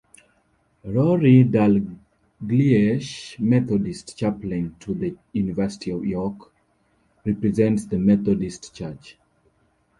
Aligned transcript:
Rory 0.83 1.43
Dalgliesh, 1.43 3.37
Methodist 3.39 4.17
chaplain 4.17 4.75
to 4.79 4.95
the 4.95 5.15
University 5.33 5.91
of 5.91 6.03
York, 6.03 6.51
represents 7.23 7.85
the 7.85 7.99
Methodist 7.99 8.73
Church. 8.73 9.19